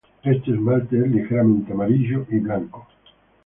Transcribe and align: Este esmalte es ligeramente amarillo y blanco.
Este 0.23 0.49
esmalte 0.49 0.97
es 0.97 1.07
ligeramente 1.11 1.73
amarillo 1.73 2.25
y 2.31 2.39
blanco. 2.39 2.87